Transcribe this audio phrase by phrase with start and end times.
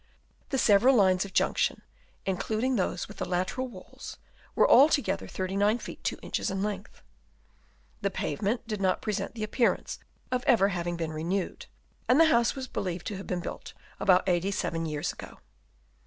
[0.49, 1.83] The several lines of junction,
[2.25, 4.17] including those with the lateral walls,
[4.55, 7.03] were altogether 39 feet 2 inches in length.
[8.01, 9.99] The pavement did not present the appearance
[10.31, 11.67] of ever having been renewed,
[12.09, 15.37] and the house was believed to have been built about eighty seven years ago.